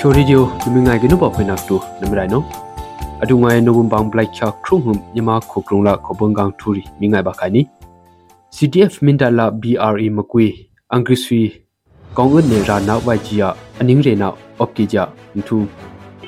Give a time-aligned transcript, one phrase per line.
[0.00, 2.38] Kyo radio dumi ngai ginu ba phenak tu namrai no
[3.22, 6.84] adu ngai no bum bang black kya khrung hum yama khokrung la khobang gang thuri
[7.00, 7.62] mi ngai ba khani
[8.56, 10.46] CTF Mindala BRE makui
[10.96, 11.40] angriswi
[12.16, 13.52] kong un ne ra na wai ji ya
[13.84, 15.04] aning re na op ki ja
[15.48, 15.58] thu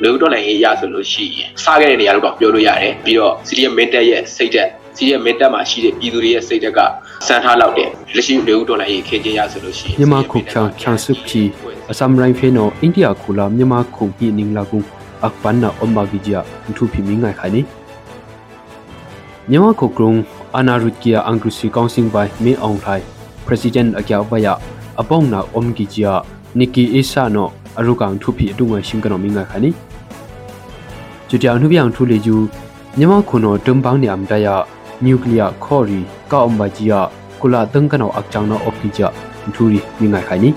[0.02, 6.80] လူတော်လည်းရေးရဆိုလို့ရှိရင်စားခဲ့တဲ့နေရာတော့ပြောလို့ရတယ်ပြီးတော့ CDM mental ရဲ့စိတ်သက် စီးရဲ့မင်းတပ်မှာရှိတဲ့ပြည်သူတွေရဲ့စိတ်ဓာတ်က
[7.26, 11.42] စမ်းထားလောက်တယ်လက်ရှိလေဦးဒေါ်လာရေးခင်းချင်းရဆိုလို့ရှိရင်မြန်မာခုချောင်းချောင်းစုဖြီ
[11.90, 14.78] အစမ်ရိုင်းဖေနိုအိန္ဒိယခူလာမြန်မာခုပြင်းနင်းလာကူ
[15.26, 16.40] အပန်နာအမဂီဂျာ
[16.76, 17.62] သူဖီမင်းငိုင်ခိုင်နီ
[19.50, 20.12] မြန်မာခုကရုံ
[20.58, 23.02] အနာရုကီယာအင်္ဂရိစီကောင်စင်ဘိုင်မေအောင်ထိုင်
[23.46, 24.48] ပရက်စီဒန့်အကြောက်ဘယ
[25.00, 26.12] အပေါင်းနာအမဂီဂျာ
[26.58, 29.70] နီကီအီဆာနိုအရုကောင်သူဖီအတုငွေရှင်ကနော်မင်းငိုင်ခိုင်နီ
[31.28, 32.36] ကျူတောင်နှုပြောင်ထူလေယူ
[32.98, 34.54] မြန်မာခုနော်တွမ်ပေါင်းနေအမ်တယာ
[35.05, 35.99] နျူကလ িয়ার ခေါ်ရီ
[36.31, 37.01] ကောမ်ဘဂျီယာ
[37.41, 39.07] ကုလာတန်ကနောအချောင်းနောအော့ဖီဂျာ
[39.55, 40.49] ထူရီမိငိုင်ခိုင်နီ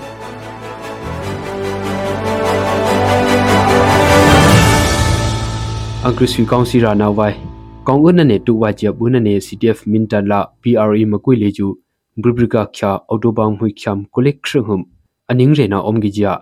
[6.07, 7.35] အဂရစီကောင်စီရာနာဝိုင်
[7.87, 11.67] ကောင်အနနေတူဝါချဘုနနေ CTF မင်တလာ PRE မကွေလေကျူ
[12.21, 14.83] ဘရဘရကခ ्या အော်တိုဘန်မွိချမ်ကိုလက်ခရဟမ်
[15.29, 16.33] အနင်းရေနာအုံးဂီဂျာ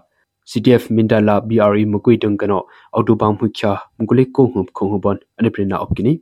[0.49, 2.66] CTF Mindala BRE mukui tung kano
[2.97, 6.13] autobang mukya mukule ko hup khong hubon ane prina opkini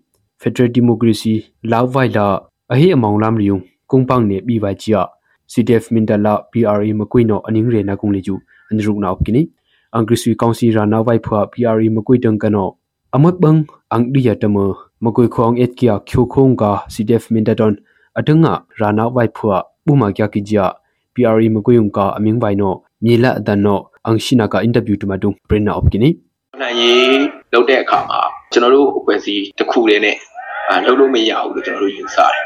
[0.42, 1.34] Federal Democracy
[1.70, 2.26] law vai la
[2.72, 5.02] ahi among lam riung kungpang ne bi vai chia
[5.52, 8.34] CTF Mindala BRE mukui no aning re na kung leju
[8.70, 9.42] aniruk na opkini
[9.96, 12.64] Angrisui Council ra na vai phwa BRE mukui tung kano
[13.14, 13.58] amot bang
[13.94, 14.64] ang diya tamo
[15.04, 17.74] mukui khong et kya khyo khong ka CTF Mindadon
[18.18, 20.64] atanga ra na vai phwa buma kya kijia
[21.14, 22.70] PRE mukui ung ka aming vai no
[23.02, 23.76] nyela dan no
[24.06, 26.10] အန်ရှိနာကအင်တာဗျူးတမတုံပရင်နာအော့ကီနီ
[26.60, 28.20] နိုင်ရေးလုပ်တဲ့အခါမှာ
[28.52, 30.16] ကျွန်တော်တို့အဖွဲ့အစည်းတစ်ခုတည်းနဲ့
[30.68, 32.42] အာလုပ်လို့မရဘူးလို့ကျွန်တော်တို့ယူဆတယ်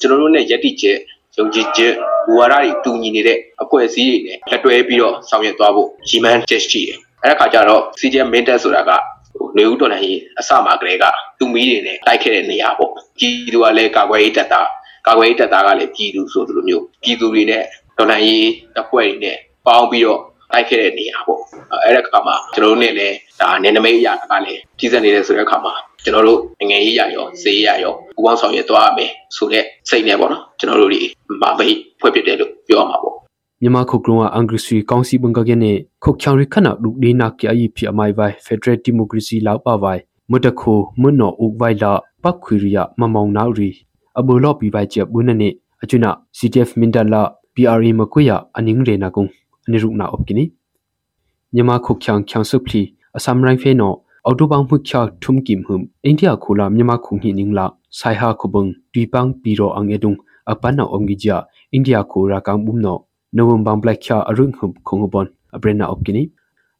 [0.00, 0.98] ကျွန်တော်တို့နဲ့ယက်တိချက်
[1.38, 1.92] ယုံကြည်ချက်
[2.26, 8.90] ဘူဝါဒတွေတူညီနေတဲ့အဖွဲ့အစည်းတွေနဲ့လက်တွဲပြီးတော့ဆောင်ရွက်သွားဖို့ရီမန်ချက်ရှိတယ်အဲ့ဒါခါကျတော့ CGM Mentor ဆိုတာက
[9.36, 11.04] ဟိုနေဦးတော်နိုင်ရေးအစမှာကလေးက
[11.38, 14.68] သူမီးတွေနဲ့တိုက်ခဲ့တဲ့နေရာပေါ့ပြည်သူကလည်းကာကွယ်ရေးတပ်သား
[15.06, 17.62] ကာကွယ်ရေးတပ်သားကလည်းပြည်သူဆိုသလိုမျိုးပြည်သူတွေနဲ့
[17.98, 18.48] တော်နိုင်ရေး
[18.80, 20.20] အဖွဲ့တွေနဲ့ပေါင်းပြီးတော့
[20.54, 21.40] တိုက်ခဲ့တဲ့နေရာပေါ့
[21.84, 31.00] အဲ့ဒါခါမှာကျွန်တော်တို့နဲ့လည်းဒါနယ်နိမိတ်အရာကလည်းကြီးစက်နေတဲ့ဆိုတဲ့အခါမှာကျွန်တော်တို့ငွေရေးရရောဈေးရရောပူပေါင်းဆောင်ရွက်သွားရမယ်ဆိုတဲ့စိတ်နဲ့ပေါ့နော်ကျွန်တော်တို့ဒီ
[31.42, 33.14] မမိတ်ဖွဲ့ဖြစ်တယ်လို့ပြောရမှာပေါ့
[33.62, 35.72] မြန်မာခုကလုံအန်ဂရစီကောင်စီဘင်္ဂကနေ
[36.04, 40.00] ခုတ်ချောင်ရခနာလူဒီနာကီအီဖီအမိုင်ဝိုင်ဖက်ဒရယ်ဒီမိုကရေစီလောက်ပါဝိုင်
[40.30, 41.92] မတခိုမနောဥဝိုင်လာ
[42.22, 43.68] ပတ်ခွေရီယမမောင်နောက်ရီ
[44.18, 45.48] အဘူလော့ပီဝိုင်ချက်ဘုနနေ
[45.82, 47.22] အချွနာ CTF မင်ဒလာ
[47.54, 50.44] PRE မကွေရအနင်းရေနာကုံအ နိရုနာအော့ကီနီ
[51.54, 52.82] မြန်မာခုချောင်ချောင်စုဖလီ
[53.16, 53.92] အစမ်ရိုင်းဖေနော
[54.26, 57.66] အော်တိုဘန်မှုချောက်ထုံကိမ်ဟုမ်အိန္ဒိယခူလာမြန်မာခုဟိနင်းလာ
[57.98, 60.12] ဆိုင်ဟာခုဘုံဒီပန်းပီရောအငေဒုံ
[60.50, 61.36] အပန်နောအုံဂီဂျာ
[61.72, 62.98] အိန္ဒိယခူရာကောင်ဘုံနော
[63.36, 65.26] နိုဝမ်ဘန်ဘလက်ချာအရုံဟုမ်ခုံဘွန်
[65.56, 66.22] အဘရနာအော့ကိနီ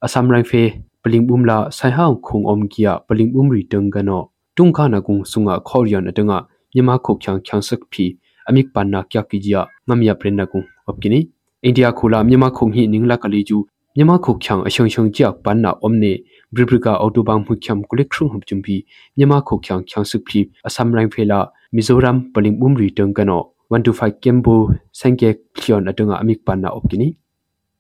[0.05, 0.63] အစမ်ရိုင်းဖေ
[1.03, 4.23] ပလင်ဘုံလာဆိုင်ဟာခုံအုံဂီယာပလင်ဘုံရီတန်ကနော
[4.57, 6.37] တုံခါနာကုံဆုငါခေါ်ရန်အတငါ
[6.75, 8.05] မြန်မာခုချောင်ချောင်စက်ဖီ
[8.49, 11.21] အမိကပန်နာကျကီဂျာငမ်ယပရင်နာကုံအော့ကိနီ
[11.65, 13.59] အိန္ဒိယခူလာမြန်မာခုံဟိနင်းလာကလေးကျူ
[13.97, 16.13] မြန်မာခုချောင်အရှုံရှုံကြောက်ပန်းနာအုံးနေ
[16.55, 18.77] ဘရိဘရကအော်တိုဘန်မှုချမ်ကုလက်ခရုံဟပ်ချွန်ပီ
[19.17, 21.39] မြန်မာခုချောင်ချောင်စုဖီအစမ်ရိုင်းဖေလာ
[21.75, 23.43] မီဇိုရမ်ပလင်ဘုံရီတန်ကနော
[23.73, 24.55] 125ကမ်ဘူ
[25.01, 27.09] စန်ကေခလျွန်အတငါအမိကပန်းနာအုပ်ကိနီ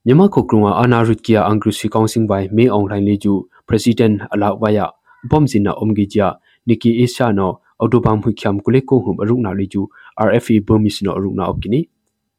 [0.06, 3.32] မြန်မာခုကရုံအာနာရစ်ကီယာအန်ဂရစီကောင်စင်ဝိုင်မေအွန်လိုင်းလေးကျူ
[3.66, 4.86] ပရက်စီဒန့်အလာဝါယာ
[5.30, 6.26] ဘုံစင်နာအုံးဂီဂျာ
[6.68, 9.82] နီကီအီရှာနောအော်တိုဘန်မှုချမ်ကုလက်ကိုဟုံအရုနာလေးကျူ
[10.26, 11.80] RFE ဘုံမီစနောအရုနာအုပ်ကိနီ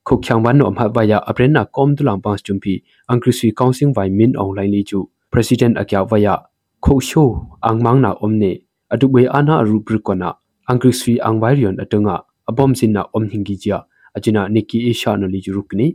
[0.07, 2.73] ခုချောင်ဝန်နောမဟာဝါယာအပရနာကွန်ဒူလမ်ပန်းချွန်ပီ
[3.09, 4.99] အန်ကရစီကောင်စင်ဝိုင်မင်အွန်လိုင်းလေးကျူ
[5.35, 6.47] president akya waya
[6.79, 7.23] khosho
[7.59, 8.51] angmang na omne
[8.93, 10.29] atu be ana aru brikona
[10.71, 12.15] angri swi angwairion atunga
[12.49, 13.83] abom sinna om hingi jia
[14.15, 15.87] ajina nikki isha no li jurukni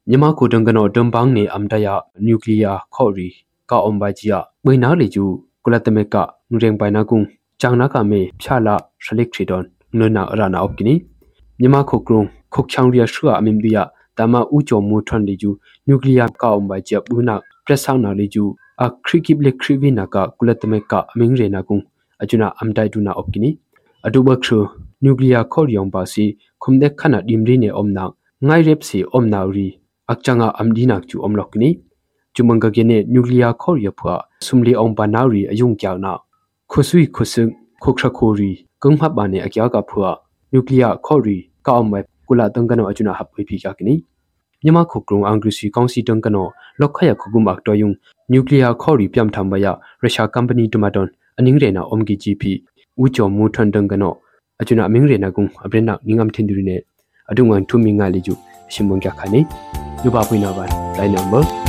[0.08, 1.94] မြန်မာကိုတန်ကနောတမ်ဘန်းနေအမ်တယာ
[2.26, 3.28] နျူကလ িয়ার ခေါ်ရီ
[3.70, 5.24] ကာအွန်ဘိုင်ဂျီယာဝိနာလေကျူ
[5.64, 6.14] ကုလတမေက
[6.50, 7.18] နူရင်ပိုင်နာကုံ
[7.60, 8.74] ချောင်းနာကမေဖြာလာ
[9.04, 9.62] ရှလိကထရီဒွန်
[9.98, 11.15] နနာရနာအော့ကိနီမြန်
[11.60, 12.22] မြမခုကရုံ
[12.52, 13.82] ခုတ်ချောင်းရရှုအမင်ဒီယာ
[14.18, 15.50] တမဥကြုံမထွန်လီကျူ
[15.86, 18.44] နျူကလ িয়ার ကောင်ဘကျဘူးနာပရဆောင်းနာလီကျူ
[18.82, 21.78] အခရိကိပလခရိဝိနာကကုလတမေကအမင်ရေနာကုံ
[22.22, 23.50] အကျနာအမ်တိုင်ဒူနာအော့ကိနီ
[24.06, 24.50] အဒူဘခရ
[25.04, 26.24] နျူကလ িয়ার ခေါ်ယောင်ပါစီ
[26.62, 28.04] ခုံဒက်ခနာဒီမရီနေအုံနာ
[28.46, 29.66] ငိုင်ရက်စီအုံနာရီ
[30.10, 31.70] အချငါအမ်ဒီနာကျူအုံလောက်ကိနီ
[32.34, 34.14] ကျူမင်္ဂကေနေနျူကလ িয়ার ခေါ်ရဖွာ
[34.46, 36.12] ဆုမလီအုံပါနာရီအယုံကြောင်နာ
[36.70, 37.34] ခုဆွီခုစ
[37.82, 38.50] ခုခရခိုရီ
[38.82, 40.10] ကုံဟပ်ပါနေအကြောကဖွာ
[40.53, 41.37] နျူကလ িয়ার ခေါ်ရီ
[41.67, 43.93] ကောင်းမဲကုလာတန်ကနောအကျွနာဟပ်ဝေဖီကကနီ
[44.63, 46.47] မြန်မာခုကရုံအင်္ဂရိစီကောင်စီတန်ကနော
[46.79, 47.89] လောက်ခရခုကုမတ်တော်ယုံ
[48.31, 51.07] နျူကလ িয়ার ခေါ်ရီပြမ်ထမ်ဘယရုရှားကမ်ပဏီတမတွန်
[51.37, 52.51] အနင်းရေနာအုံဂီဂျီပီ
[53.01, 54.13] ဦးကျော်မူထွန်တန်ကနော
[54.61, 56.77] အကျွနာအမင်းရေနာကုံအပရနာနင်းငမ်ထင်ဒူရီနေ
[57.31, 58.33] အဒုံငန်ထူမီငါလီကျူ
[58.73, 59.41] ရှင်မွန်ကြခါနေ
[60.03, 60.63] လူပါပွေးနာပါ
[60.97, 61.64] လိုင်းနံပါတ်